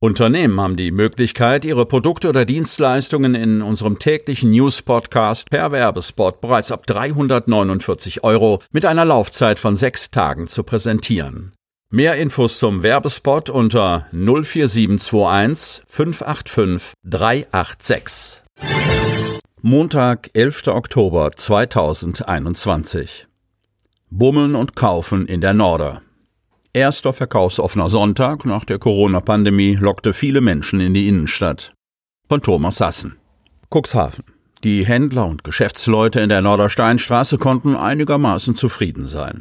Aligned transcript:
Unternehmen 0.00 0.60
haben 0.60 0.76
die 0.76 0.92
Möglichkeit, 0.92 1.64
ihre 1.64 1.84
Produkte 1.84 2.28
oder 2.28 2.44
Dienstleistungen 2.44 3.34
in 3.34 3.62
unserem 3.62 3.98
täglichen 3.98 4.52
News-Podcast 4.52 5.50
per 5.50 5.72
Werbespot 5.72 6.40
bereits 6.40 6.70
ab 6.70 6.86
349 6.86 8.22
Euro 8.22 8.62
mit 8.70 8.84
einer 8.84 9.04
Laufzeit 9.04 9.58
von 9.58 9.74
sechs 9.74 10.12
Tagen 10.12 10.46
zu 10.46 10.62
präsentieren. 10.62 11.52
Mehr 11.90 12.14
Infos 12.14 12.60
zum 12.60 12.84
Werbespot 12.84 13.50
unter 13.50 14.06
04721 14.12 15.82
585 15.88 16.92
386. 17.02 18.44
Montag, 19.62 20.30
11. 20.34 20.68
Oktober 20.68 21.32
2021. 21.32 23.26
Bummeln 24.10 24.54
und 24.54 24.76
Kaufen 24.76 25.26
in 25.26 25.40
der 25.40 25.54
Norder. 25.54 26.02
Erster 26.74 27.14
verkaufsoffener 27.14 27.88
Sonntag 27.88 28.44
nach 28.44 28.64
der 28.64 28.78
Corona-Pandemie 28.78 29.76
lockte 29.76 30.12
viele 30.12 30.42
Menschen 30.42 30.80
in 30.80 30.92
die 30.92 31.08
Innenstadt. 31.08 31.72
Von 32.28 32.42
Thomas 32.42 32.76
Sassen. 32.76 33.16
Cuxhaven. 33.70 34.24
Die 34.64 34.84
Händler 34.84 35.26
und 35.26 35.44
Geschäftsleute 35.44 36.20
in 36.20 36.28
der 36.28 36.42
Nordersteinstraße 36.42 37.38
konnten 37.38 37.74
einigermaßen 37.74 38.54
zufrieden 38.54 39.06
sein. 39.06 39.40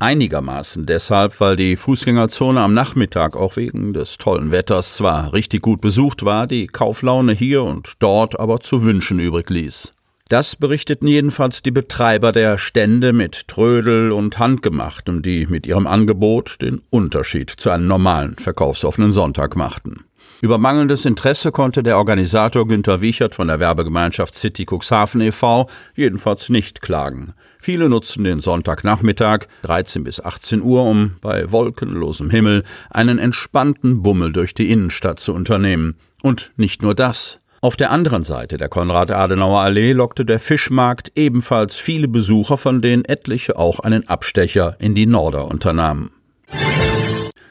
Einigermaßen 0.00 0.84
deshalb, 0.84 1.40
weil 1.40 1.56
die 1.56 1.76
Fußgängerzone 1.76 2.60
am 2.60 2.74
Nachmittag 2.74 3.34
auch 3.34 3.56
wegen 3.56 3.94
des 3.94 4.18
tollen 4.18 4.50
Wetters 4.50 4.96
zwar 4.96 5.32
richtig 5.32 5.62
gut 5.62 5.80
besucht 5.80 6.24
war, 6.24 6.46
die 6.46 6.66
Kauflaune 6.66 7.32
hier 7.32 7.64
und 7.64 7.94
dort 7.98 8.38
aber 8.38 8.60
zu 8.60 8.84
wünschen 8.84 9.20
übrig 9.20 9.48
ließ. 9.48 9.94
Das 10.28 10.56
berichteten 10.56 11.06
jedenfalls 11.06 11.62
die 11.62 11.70
Betreiber 11.70 12.32
der 12.32 12.58
Stände 12.58 13.14
mit 13.14 13.48
Trödel 13.48 14.12
und 14.12 14.38
Handgemachtem, 14.38 15.22
die 15.22 15.46
mit 15.46 15.66
ihrem 15.66 15.86
Angebot 15.86 16.60
den 16.60 16.82
Unterschied 16.90 17.48
zu 17.50 17.70
einem 17.70 17.86
normalen 17.86 18.36
verkaufsoffenen 18.36 19.10
Sonntag 19.10 19.56
machten. 19.56 20.04
Über 20.42 20.58
mangelndes 20.58 21.06
Interesse 21.06 21.50
konnte 21.50 21.82
der 21.82 21.96
Organisator 21.96 22.68
Günter 22.68 23.00
Wiechert 23.00 23.34
von 23.34 23.48
der 23.48 23.58
Werbegemeinschaft 23.58 24.34
City 24.34 24.66
Cuxhaven 24.66 25.22
e.V. 25.22 25.68
jedenfalls 25.96 26.50
nicht 26.50 26.82
klagen. 26.82 27.32
Viele 27.58 27.88
nutzten 27.88 28.22
den 28.22 28.40
Sonntagnachmittag 28.40 29.46
13 29.62 30.04
bis 30.04 30.20
18 30.20 30.60
Uhr, 30.60 30.84
um 30.84 31.16
bei 31.22 31.50
wolkenlosem 31.50 32.28
Himmel 32.28 32.64
einen 32.90 33.18
entspannten 33.18 34.02
Bummel 34.02 34.32
durch 34.32 34.52
die 34.52 34.70
Innenstadt 34.70 35.20
zu 35.20 35.32
unternehmen. 35.32 35.96
Und 36.22 36.52
nicht 36.56 36.82
nur 36.82 36.94
das. 36.94 37.38
Auf 37.60 37.76
der 37.76 37.90
anderen 37.90 38.22
Seite 38.22 38.56
der 38.56 38.68
Konrad-Adenauer-Allee 38.68 39.92
lockte 39.92 40.24
der 40.24 40.38
Fischmarkt 40.38 41.10
ebenfalls 41.16 41.76
viele 41.76 42.06
Besucher, 42.06 42.56
von 42.56 42.80
denen 42.80 43.04
etliche 43.04 43.58
auch 43.58 43.80
einen 43.80 44.08
Abstecher 44.08 44.76
in 44.78 44.94
die 44.94 45.06
Norder 45.06 45.46
unternahmen. 45.46 46.12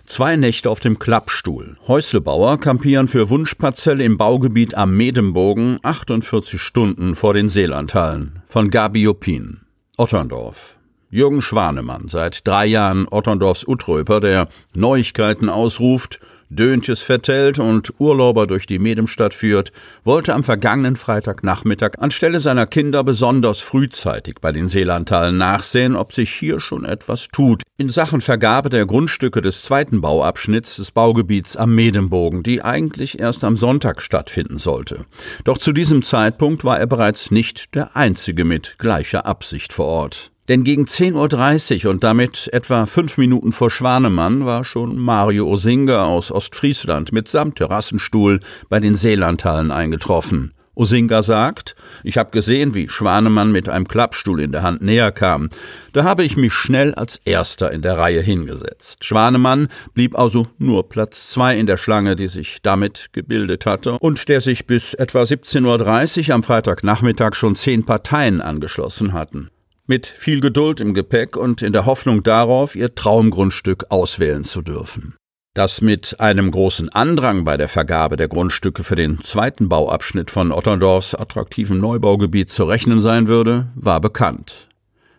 Zwei 0.05 0.37
Nächte 0.37 0.69
auf 0.69 0.79
dem 0.79 0.97
Klappstuhl. 0.97 1.75
Häuslebauer 1.85 2.57
kampieren 2.61 3.09
für 3.09 3.29
Wunschparzelle 3.29 4.05
im 4.05 4.15
Baugebiet 4.15 4.75
am 4.75 4.95
Medembogen 4.95 5.77
48 5.83 6.61
Stunden 6.61 7.13
vor 7.13 7.33
den 7.33 7.49
Seelandhallen. 7.49 8.41
Von 8.47 8.69
Gabi 8.69 9.01
Jopin. 9.01 9.59
Otterndorf. 9.97 10.77
Jürgen 11.09 11.41
Schwanemann, 11.41 12.07
seit 12.07 12.47
drei 12.47 12.65
Jahren 12.65 13.07
Otterndorfs 13.09 13.67
Utröper, 13.67 14.21
der 14.21 14.47
Neuigkeiten 14.73 15.49
ausruft, 15.49 16.19
Döntjes 16.49 17.01
vertellt 17.01 17.59
und 17.59 17.93
Urlauber 17.99 18.47
durch 18.47 18.65
die 18.65 18.79
Medemstadt 18.79 19.33
führt, 19.33 19.71
wollte 20.03 20.33
am 20.33 20.43
vergangenen 20.43 20.95
Freitagnachmittag 20.95 21.93
anstelle 21.99 22.39
seiner 22.39 22.65
Kinder 22.65 23.03
besonders 23.03 23.59
frühzeitig 23.59 24.35
bei 24.41 24.51
den 24.51 24.67
Seelandtalen 24.67 25.37
nachsehen, 25.37 25.95
ob 25.95 26.13
sich 26.13 26.31
hier 26.31 26.59
schon 26.59 26.85
etwas 26.85 27.27
tut 27.27 27.63
in 27.77 27.89
Sachen 27.89 28.21
Vergabe 28.21 28.69
der 28.69 28.85
Grundstücke 28.85 29.41
des 29.41 29.63
zweiten 29.63 30.01
Bauabschnitts 30.01 30.77
des 30.77 30.91
Baugebiets 30.91 31.57
am 31.57 31.75
Medembogen, 31.75 32.43
die 32.43 32.63
eigentlich 32.63 33.19
erst 33.19 33.43
am 33.43 33.55
Sonntag 33.55 34.01
stattfinden 34.01 34.57
sollte. 34.57 35.05
Doch 35.43 35.57
zu 35.57 35.73
diesem 35.73 36.01
Zeitpunkt 36.01 36.63
war 36.63 36.79
er 36.79 36.87
bereits 36.87 37.29
nicht 37.29 37.75
der 37.75 37.95
Einzige 37.95 38.45
mit 38.45 38.75
gleicher 38.79 39.25
Absicht 39.25 39.73
vor 39.73 39.85
Ort. 39.85 40.31
Denn 40.47 40.63
gegen 40.63 40.85
10.30 40.85 41.85
Uhr 41.85 41.91
und 41.91 42.03
damit 42.03 42.49
etwa 42.53 42.85
fünf 42.85 43.17
Minuten 43.17 43.51
vor 43.51 43.69
Schwanemann 43.69 44.45
war 44.45 44.63
schon 44.63 44.97
Mario 44.97 45.47
Osinga 45.47 46.05
aus 46.05 46.31
Ostfriesland 46.31 47.11
mitsamt 47.11 47.57
Terrassenstuhl 47.57 48.39
bei 48.69 48.79
den 48.79 48.95
Seelandhallen 48.95 49.71
eingetroffen. 49.71 50.53
Osinga 50.77 51.23
sagt, 51.23 51.75
ich 52.03 52.17
habe 52.17 52.29
gesehen, 52.29 52.75
wie 52.75 52.87
Schwanemann 52.87 53.51
mit 53.51 53.67
einem 53.67 53.87
Klappstuhl 53.87 54.39
in 54.39 54.51
der 54.51 54.61
Hand 54.61 54.81
näher 54.83 55.11
kam. 55.11 55.49
Da 55.91 56.03
habe 56.03 56.23
ich 56.23 56.37
mich 56.37 56.53
schnell 56.53 56.93
als 56.93 57.19
Erster 57.25 57.71
in 57.71 57.81
der 57.81 57.97
Reihe 57.97 58.21
hingesetzt. 58.21 59.03
Schwanemann 59.03 59.69
blieb 59.95 60.17
also 60.17 60.47
nur 60.59 60.87
Platz 60.87 61.29
zwei 61.29 61.57
in 61.57 61.65
der 61.65 61.77
Schlange, 61.77 62.15
die 62.15 62.27
sich 62.27 62.61
damit 62.61 63.07
gebildet 63.11 63.65
hatte 63.65 63.93
und 63.93 64.29
der 64.29 64.39
sich 64.39 64.67
bis 64.67 64.93
etwa 64.93 65.23
17.30 65.23 66.29
Uhr 66.29 66.35
am 66.35 66.43
Freitagnachmittag 66.43 67.33
schon 67.33 67.55
zehn 67.55 67.83
Parteien 67.83 68.39
angeschlossen 68.39 69.13
hatten 69.13 69.49
mit 69.87 70.05
viel 70.05 70.41
Geduld 70.41 70.79
im 70.79 70.93
Gepäck 70.93 71.35
und 71.35 71.61
in 71.61 71.73
der 71.73 71.85
Hoffnung 71.85 72.21
darauf, 72.21 72.75
ihr 72.75 72.93
Traumgrundstück 72.93 73.85
auswählen 73.89 74.43
zu 74.43 74.61
dürfen. 74.61 75.15
Dass 75.53 75.81
mit 75.81 76.19
einem 76.19 76.51
großen 76.51 76.89
Andrang 76.89 77.43
bei 77.43 77.57
der 77.57 77.67
Vergabe 77.67 78.15
der 78.15 78.27
Grundstücke 78.27 78.83
für 78.83 78.95
den 78.95 79.23
zweiten 79.23 79.69
Bauabschnitt 79.69 80.29
von 80.29 80.51
Otterndorfs 80.51 81.15
attraktivem 81.15 81.77
Neubaugebiet 81.77 82.51
zu 82.51 82.65
rechnen 82.65 83.01
sein 83.01 83.27
würde, 83.27 83.69
war 83.73 83.99
bekannt. 83.99 84.67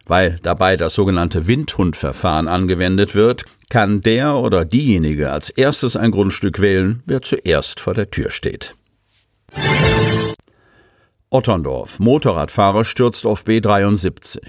Weil 0.06 0.38
dabei 0.42 0.76
das 0.76 0.94
sogenannte 0.94 1.46
Windhundverfahren 1.46 2.46
angewendet 2.46 3.14
wird, 3.14 3.44
kann 3.68 4.00
der 4.00 4.36
oder 4.36 4.64
diejenige 4.64 5.32
als 5.32 5.50
erstes 5.50 5.96
ein 5.96 6.12
Grundstück 6.12 6.60
wählen, 6.60 7.02
wer 7.04 7.20
zuerst 7.20 7.80
vor 7.80 7.94
der 7.94 8.10
Tür 8.10 8.30
steht. 8.30 8.74
Otterndorf. 11.30 11.98
Motorradfahrer 12.00 12.84
stürzt 12.84 13.26
auf 13.26 13.44
B73. 13.44 14.40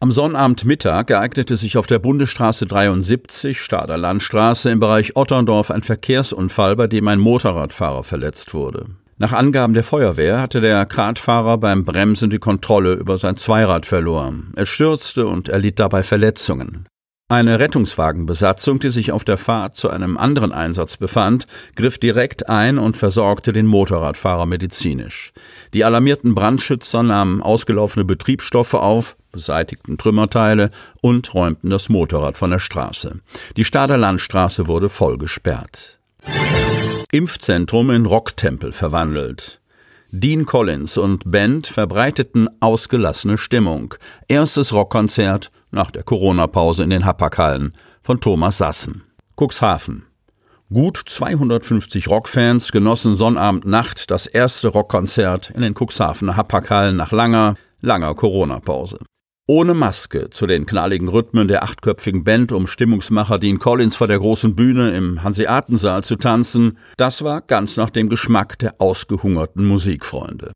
Am 0.00 0.10
Sonnabendmittag 0.10 1.10
ereignete 1.10 1.56
sich 1.56 1.76
auf 1.76 1.86
der 1.86 1.98
Bundesstraße 1.98 2.66
73, 2.66 3.60
Stader 3.60 3.96
Landstraße, 3.96 4.70
im 4.70 4.78
Bereich 4.78 5.16
Otterndorf 5.16 5.70
ein 5.70 5.82
Verkehrsunfall, 5.82 6.76
bei 6.76 6.86
dem 6.86 7.08
ein 7.08 7.18
Motorradfahrer 7.18 8.04
verletzt 8.04 8.54
wurde. 8.54 8.86
Nach 9.16 9.32
Angaben 9.32 9.74
der 9.74 9.82
Feuerwehr 9.82 10.40
hatte 10.40 10.60
der 10.60 10.86
Kratfahrer 10.86 11.58
beim 11.58 11.84
Bremsen 11.84 12.30
die 12.30 12.38
Kontrolle 12.38 12.92
über 12.92 13.18
sein 13.18 13.36
Zweirad 13.36 13.86
verloren. 13.86 14.52
Er 14.54 14.66
stürzte 14.66 15.26
und 15.26 15.48
erlitt 15.48 15.80
dabei 15.80 16.04
Verletzungen. 16.04 16.86
Eine 17.30 17.60
Rettungswagenbesatzung, 17.60 18.78
die 18.78 18.88
sich 18.88 19.12
auf 19.12 19.22
der 19.22 19.36
Fahrt 19.36 19.76
zu 19.76 19.90
einem 19.90 20.16
anderen 20.16 20.50
Einsatz 20.50 20.96
befand, 20.96 21.46
griff 21.76 21.98
direkt 21.98 22.48
ein 22.48 22.78
und 22.78 22.96
versorgte 22.96 23.52
den 23.52 23.66
Motorradfahrer 23.66 24.46
medizinisch. 24.46 25.34
Die 25.74 25.84
alarmierten 25.84 26.34
Brandschützer 26.34 27.02
nahmen 27.02 27.42
ausgelaufene 27.42 28.06
Betriebsstoffe 28.06 28.72
auf, 28.72 29.18
beseitigten 29.30 29.98
Trümmerteile 29.98 30.70
und 31.02 31.34
räumten 31.34 31.68
das 31.68 31.90
Motorrad 31.90 32.38
von 32.38 32.50
der 32.50 32.60
Straße. 32.60 33.20
Die 33.58 33.64
Stader 33.66 33.98
Landstraße 33.98 34.66
wurde 34.66 34.88
voll 34.88 35.18
gesperrt. 35.18 35.98
Impfzentrum 37.12 37.90
in 37.90 38.06
Rocktempel 38.06 38.72
verwandelt. 38.72 39.60
Dean 40.10 40.46
Collins 40.46 40.96
und 40.96 41.30
Band 41.30 41.66
verbreiteten 41.66 42.48
ausgelassene 42.60 43.36
Stimmung. 43.36 43.92
Erstes 44.28 44.72
Rockkonzert 44.72 45.50
nach 45.70 45.90
der 45.90 46.02
Corona-Pause 46.02 46.84
in 46.84 46.90
den 46.90 47.04
Hapakhallen 47.04 47.72
von 48.02 48.20
Thomas 48.20 48.58
Sassen. 48.58 49.02
Cuxhaven. 49.36 50.04
Gut 50.72 51.00
250 51.06 52.08
Rockfans 52.08 52.72
genossen 52.72 53.16
Sonnabend-Nacht 53.16 54.10
das 54.10 54.26
erste 54.26 54.68
Rockkonzert 54.68 55.50
in 55.50 55.62
den 55.62 55.74
Cuxhavener 55.74 56.36
Hapakhallen 56.36 56.96
nach 56.96 57.12
langer, 57.12 57.56
langer 57.80 58.14
Corona-Pause 58.14 58.98
ohne 59.48 59.72
Maske 59.72 60.28
zu 60.28 60.46
den 60.46 60.66
knalligen 60.66 61.08
Rhythmen 61.08 61.48
der 61.48 61.62
achtköpfigen 61.62 62.22
Band 62.22 62.52
um 62.52 62.66
Stimmungsmacher 62.66 63.38
Dean 63.38 63.58
Collins 63.58 63.96
vor 63.96 64.06
der 64.06 64.18
großen 64.18 64.54
Bühne 64.54 64.90
im 64.90 65.22
Hanseatensaal 65.22 66.04
zu 66.04 66.16
tanzen, 66.16 66.76
das 66.98 67.24
war 67.24 67.40
ganz 67.40 67.78
nach 67.78 67.88
dem 67.88 68.10
Geschmack 68.10 68.58
der 68.58 68.74
ausgehungerten 68.78 69.64
Musikfreunde. 69.64 70.52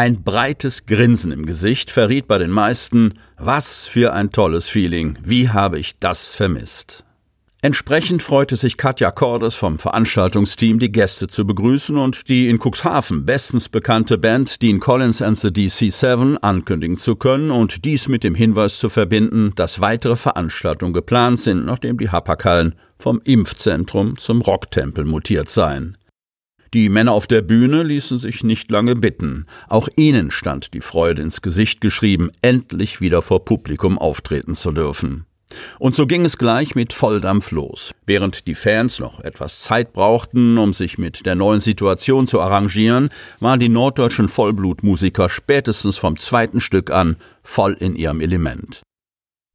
Ein 0.00 0.22
breites 0.22 0.86
Grinsen 0.86 1.30
im 1.30 1.44
Gesicht 1.44 1.90
verriet 1.90 2.26
bei 2.26 2.38
den 2.38 2.50
meisten, 2.50 3.12
was 3.36 3.84
für 3.86 4.14
ein 4.14 4.30
tolles 4.30 4.66
Feeling, 4.66 5.18
wie 5.22 5.50
habe 5.50 5.78
ich 5.78 5.98
das 5.98 6.34
vermisst. 6.34 7.04
Entsprechend 7.60 8.22
freute 8.22 8.56
sich 8.56 8.78
Katja 8.78 9.10
Cordes 9.10 9.54
vom 9.54 9.78
Veranstaltungsteam, 9.78 10.78
die 10.78 10.90
Gäste 10.90 11.28
zu 11.28 11.46
begrüßen 11.46 11.98
und 11.98 12.30
die 12.30 12.48
in 12.48 12.58
Cuxhaven 12.58 13.26
bestens 13.26 13.68
bekannte 13.68 14.16
Band 14.16 14.62
Dean 14.62 14.80
Collins 14.80 15.20
and 15.20 15.36
the 15.36 15.48
DC7 15.48 16.38
ankündigen 16.38 16.96
zu 16.96 17.14
können 17.14 17.50
und 17.50 17.84
dies 17.84 18.08
mit 18.08 18.24
dem 18.24 18.34
Hinweis 18.34 18.78
zu 18.78 18.88
verbinden, 18.88 19.52
dass 19.54 19.82
weitere 19.82 20.16
Veranstaltungen 20.16 20.94
geplant 20.94 21.40
sind, 21.40 21.66
nachdem 21.66 21.98
die 21.98 22.08
Hapaghallen 22.08 22.74
vom 22.98 23.20
Impfzentrum 23.22 24.18
zum 24.18 24.40
Rocktempel 24.40 25.04
mutiert 25.04 25.50
seien. 25.50 25.98
Die 26.72 26.88
Männer 26.88 27.12
auf 27.12 27.26
der 27.26 27.42
Bühne 27.42 27.82
ließen 27.82 28.18
sich 28.20 28.44
nicht 28.44 28.70
lange 28.70 28.94
bitten. 28.94 29.46
Auch 29.68 29.88
ihnen 29.96 30.30
stand 30.30 30.72
die 30.72 30.80
Freude 30.80 31.22
ins 31.22 31.42
Gesicht 31.42 31.80
geschrieben, 31.80 32.30
endlich 32.42 33.00
wieder 33.00 33.22
vor 33.22 33.44
Publikum 33.44 33.98
auftreten 33.98 34.54
zu 34.54 34.70
dürfen. 34.70 35.26
Und 35.80 35.96
so 35.96 36.06
ging 36.06 36.24
es 36.24 36.38
gleich 36.38 36.76
mit 36.76 36.92
Volldampf 36.92 37.50
los. 37.50 37.92
Während 38.06 38.46
die 38.46 38.54
Fans 38.54 39.00
noch 39.00 39.18
etwas 39.20 39.60
Zeit 39.60 39.92
brauchten, 39.92 40.58
um 40.58 40.72
sich 40.72 40.96
mit 40.96 41.26
der 41.26 41.34
neuen 41.34 41.60
Situation 41.60 42.28
zu 42.28 42.40
arrangieren, 42.40 43.10
waren 43.40 43.58
die 43.58 43.68
norddeutschen 43.68 44.28
Vollblutmusiker 44.28 45.28
spätestens 45.28 45.98
vom 45.98 46.16
zweiten 46.18 46.60
Stück 46.60 46.90
an 46.92 47.16
voll 47.42 47.72
in 47.72 47.96
ihrem 47.96 48.20
Element. 48.20 48.82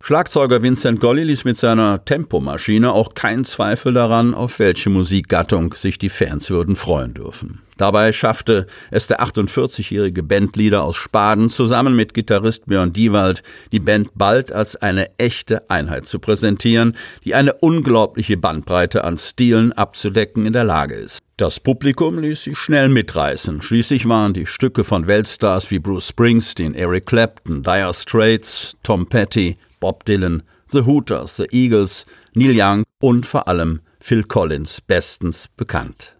Schlagzeuger 0.08 0.62
Vincent 0.62 1.00
Golli 1.00 1.24
ließ 1.24 1.46
mit 1.46 1.58
seiner 1.58 2.06
Tempomaschine 2.06 2.92
auch 2.92 3.16
keinen 3.16 3.44
Zweifel 3.44 3.92
daran, 3.92 4.36
auf 4.36 4.60
welche 4.60 4.92
Musikgattung 4.92 5.74
sich 5.74 5.98
die 5.98 6.10
Fans 6.10 6.52
würden 6.52 6.76
freuen 6.76 7.16
dürfen. 7.16 7.64
Dabei 7.78 8.12
schaffte 8.14 8.68
es 8.92 9.08
der 9.08 9.22
48-jährige 9.22 10.24
Bandleader 10.24 10.84
aus 10.84 10.96
Spaden 10.96 11.50
zusammen 11.50 11.96
mit 11.96 12.14
Gitarrist 12.14 12.66
Björn 12.68 12.94
Diewald, 12.94 13.44
die 13.72 13.80
Band 13.80 14.10
bald 14.16 14.52
als 14.52 14.76
eine 14.78 15.10
echte 15.18 15.70
Einheit 15.70 16.06
zu 16.06 16.20
präsentieren, 16.20 16.96
die 17.26 17.36
eine 17.36 17.54
unglaubliche 17.54 18.38
Bandbreite 18.38 19.04
an 19.04 19.18
Stilen 19.18 19.74
abzudecken 19.74 20.46
in 20.46 20.54
der 20.54 20.64
Lage 20.64 20.96
ist. 20.96 21.20
Das 21.38 21.60
Publikum 21.60 22.20
ließ 22.20 22.46
sich 22.46 22.58
schnell 22.58 22.88
mitreißen. 22.88 23.62
Schließlich 23.62 24.08
waren 24.08 24.34
die 24.34 24.46
Stücke 24.46 24.86
von 24.86 25.06
Weltstars 25.06 25.70
wie 25.70 25.80
Bruce 25.80 26.08
Springsteen, 26.08 26.74
Eric 26.76 27.08
Clapton, 27.08 27.62
Dire 27.62 27.94
Straits, 27.94 28.78
Tom 28.84 29.06
Petty, 29.08 29.58
Bob 29.82 30.06
Dylan, 30.06 30.44
The 30.68 30.84
Hooters, 30.84 31.36
The 31.36 31.48
Eagles, 31.52 32.06
Neil 32.34 32.56
Young 32.56 32.84
und 33.02 33.26
vor 33.26 33.50
allem 33.50 33.82
Phil 34.00 34.24
Collins 34.24 34.80
bestens 34.80 35.50
bekannt. 35.58 36.16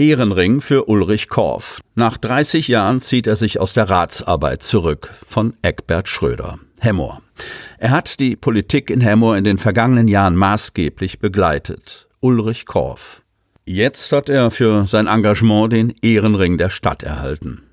Ehrenring 0.00 0.62
für 0.62 0.88
Ulrich 0.88 1.28
Korff. 1.28 1.78
Nach 1.94 2.16
30 2.16 2.68
Jahren 2.68 3.02
zieht 3.02 3.26
er 3.26 3.36
sich 3.36 3.60
aus 3.60 3.74
der 3.74 3.90
Ratsarbeit 3.90 4.62
zurück 4.62 5.12
von 5.28 5.52
Eckbert 5.60 6.08
Schröder. 6.08 6.58
Hemmoor. 6.80 7.20
Er 7.76 7.90
hat 7.90 8.18
die 8.18 8.34
Politik 8.34 8.88
in 8.88 9.02
Hemmoor 9.02 9.36
in 9.36 9.44
den 9.44 9.58
vergangenen 9.58 10.08
Jahren 10.08 10.36
maßgeblich 10.36 11.18
begleitet. 11.18 12.08
Ulrich 12.20 12.64
Korff. 12.64 13.20
Jetzt 13.66 14.10
hat 14.12 14.30
er 14.30 14.50
für 14.50 14.86
sein 14.86 15.06
Engagement 15.06 15.70
den 15.70 15.94
Ehrenring 16.00 16.56
der 16.56 16.70
Stadt 16.70 17.02
erhalten. 17.02 17.64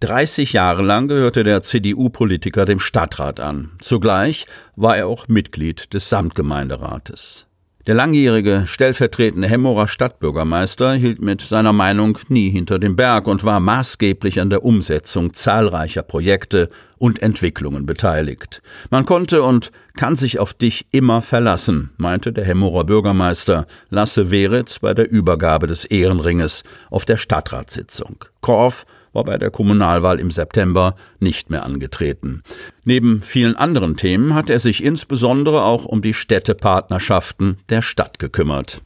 30 0.00 0.54
Jahre 0.54 0.80
lang 0.80 1.08
gehörte 1.08 1.44
der 1.44 1.60
CDU-Politiker 1.60 2.64
dem 2.64 2.78
Stadtrat 2.78 3.38
an. 3.38 3.72
Zugleich 3.80 4.46
war 4.76 4.96
er 4.96 5.08
auch 5.08 5.28
Mitglied 5.28 5.92
des 5.92 6.08
Samtgemeinderates. 6.08 7.49
Der 7.86 7.94
langjährige 7.94 8.64
stellvertretende 8.66 9.48
Hemmorer 9.48 9.88
Stadtbürgermeister 9.88 10.92
hielt 10.92 11.22
mit 11.22 11.40
seiner 11.40 11.72
Meinung 11.72 12.18
nie 12.28 12.50
hinter 12.50 12.78
dem 12.78 12.94
Berg 12.94 13.26
und 13.26 13.42
war 13.42 13.58
maßgeblich 13.58 14.38
an 14.38 14.50
der 14.50 14.66
Umsetzung 14.66 15.32
zahlreicher 15.32 16.02
Projekte 16.02 16.68
und 16.98 17.22
Entwicklungen 17.22 17.86
beteiligt. 17.86 18.60
Man 18.90 19.06
konnte 19.06 19.42
und 19.42 19.72
kann 19.96 20.14
sich 20.14 20.38
auf 20.38 20.52
dich 20.52 20.88
immer 20.90 21.22
verlassen, 21.22 21.88
meinte 21.96 22.34
der 22.34 22.44
Hemmorer 22.44 22.84
Bürgermeister 22.84 23.66
Lasse 23.88 24.30
Weritz 24.30 24.80
bei 24.80 24.92
der 24.92 25.10
Übergabe 25.10 25.66
des 25.66 25.86
Ehrenringes 25.86 26.64
auf 26.90 27.06
der 27.06 27.16
Stadtratssitzung. 27.16 28.16
Korf 28.42 28.84
war 29.12 29.24
bei 29.24 29.38
der 29.38 29.50
Kommunalwahl 29.50 30.20
im 30.20 30.30
September 30.30 30.94
nicht 31.18 31.50
mehr 31.50 31.64
angetreten. 31.64 32.42
Neben 32.84 33.22
vielen 33.22 33.56
anderen 33.56 33.96
Themen 33.96 34.34
hat 34.34 34.50
er 34.50 34.60
sich 34.60 34.84
insbesondere 34.84 35.64
auch 35.64 35.84
um 35.84 36.02
die 36.02 36.14
Städtepartnerschaften 36.14 37.58
der 37.68 37.82
Stadt 37.82 38.18
gekümmert. 38.18 38.82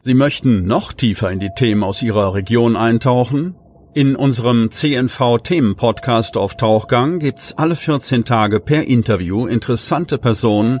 Sie 0.00 0.14
möchten 0.14 0.66
noch 0.66 0.92
tiefer 0.92 1.32
in 1.32 1.40
die 1.40 1.50
Themen 1.56 1.82
aus 1.82 2.00
Ihrer 2.02 2.34
Region 2.34 2.76
eintauchen? 2.76 3.56
In 3.96 4.14
unserem 4.14 4.70
CNV-Themen-Podcast 4.70 6.36
auf 6.36 6.58
Tauchgang 6.58 7.18
gibt's 7.18 7.56
alle 7.56 7.74
14 7.74 8.26
Tage 8.26 8.60
per 8.60 8.86
Interview 8.86 9.46
interessante 9.46 10.18
Personen, 10.18 10.80